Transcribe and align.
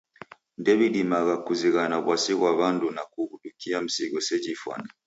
Ndewidimagha 0.59 1.35
kuzighana 1.45 1.95
w'asi 2.05 2.33
ghwa 2.37 2.51
w'andu 2.59 2.87
na 2.95 3.03
kughudukia 3.11 3.77
msigo 3.85 4.19
seji 4.27 4.51
ifwane. 4.55 4.89